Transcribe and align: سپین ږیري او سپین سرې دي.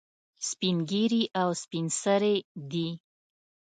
سپین 0.49 0.77
ږیري 0.89 1.23
او 1.41 1.49
سپین 1.61 1.85
سرې 2.01 2.35
دي. 2.71 2.89